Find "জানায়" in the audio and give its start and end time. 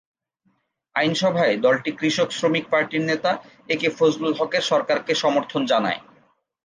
5.65-5.99